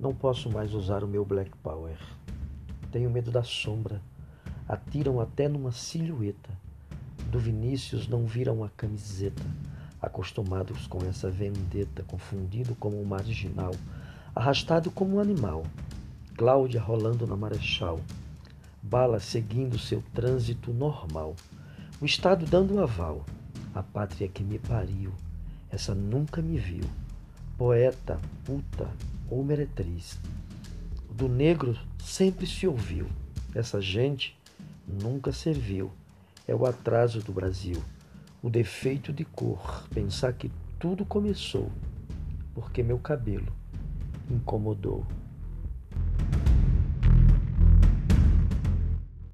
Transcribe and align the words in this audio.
Não 0.00 0.14
posso 0.14 0.48
mais 0.50 0.72
usar 0.72 1.04
o 1.04 1.06
meu 1.06 1.26
Black 1.26 1.50
Power. 1.58 1.98
Tenho 2.90 3.10
medo 3.10 3.30
da 3.30 3.42
sombra. 3.42 4.00
Atiram 4.66 5.20
até 5.20 5.46
numa 5.46 5.72
silhueta. 5.72 6.48
Do 7.30 7.38
Vinícius 7.38 8.08
não 8.08 8.24
viram 8.24 8.64
a 8.64 8.70
camiseta. 8.70 9.42
Acostumados 10.00 10.86
com 10.86 11.04
essa 11.04 11.30
vendetta, 11.30 12.02
confundido 12.04 12.74
como 12.76 12.98
um 12.98 13.04
marginal, 13.04 13.72
arrastado 14.34 14.90
como 14.90 15.16
um 15.16 15.20
animal. 15.20 15.66
Cláudia 16.34 16.80
rolando 16.80 17.26
na 17.26 17.36
marechal. 17.36 18.00
Bala 18.82 19.20
seguindo 19.20 19.78
seu 19.78 20.02
trânsito 20.14 20.72
normal. 20.72 21.36
O 22.00 22.06
Estado 22.06 22.46
dando 22.46 22.80
aval. 22.80 23.26
A 23.74 23.82
pátria 23.82 24.28
que 24.28 24.42
me 24.42 24.58
pariu. 24.58 25.12
Essa 25.70 25.94
nunca 25.94 26.40
me 26.40 26.56
viu. 26.56 26.84
Poeta, 27.60 28.18
puta 28.42 28.88
ou 29.28 29.44
meretriz. 29.44 30.18
Do 31.10 31.28
negro 31.28 31.78
sempre 32.02 32.46
se 32.46 32.66
ouviu. 32.66 33.06
Essa 33.54 33.82
gente 33.82 34.34
nunca 34.88 35.30
serviu. 35.30 35.90
É 36.48 36.54
o 36.54 36.64
atraso 36.64 37.20
do 37.20 37.32
Brasil. 37.34 37.76
O 38.42 38.48
defeito 38.48 39.12
de 39.12 39.26
cor. 39.26 39.86
Pensar 39.92 40.32
que 40.32 40.50
tudo 40.78 41.04
começou 41.04 41.70
porque 42.54 42.82
meu 42.82 42.98
cabelo 42.98 43.52
incomodou. 44.30 45.04